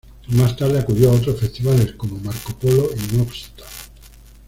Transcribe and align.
Más 0.29 0.55
tarde 0.57 0.79
acudió 0.79 1.11
a 1.11 1.13
otros 1.13 1.39
festivales 1.39 1.91
como 1.93 2.17
Marko 2.17 2.57
Polo 2.57 2.89
y 2.91 3.17
Mostar. 3.17 3.67